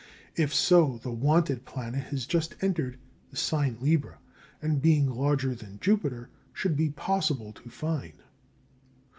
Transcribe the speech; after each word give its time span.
If 0.35 0.51
so, 0.51 0.99
the 1.03 1.11
"wanted" 1.11 1.63
planet 1.63 2.05
has 2.05 2.25
just 2.25 2.55
entered 2.59 2.97
the 3.29 3.37
sign 3.37 3.77
Libra, 3.79 4.17
and, 4.59 4.81
being 4.81 5.11
larger 5.13 5.53
than 5.53 5.77
Jupiter, 5.79 6.31
should 6.53 6.75
be 6.75 6.89
possible 6.89 7.53
to 7.53 7.69
find. 7.69 8.19